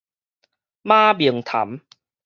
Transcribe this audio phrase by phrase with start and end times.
[0.81, 1.79] 馬明潭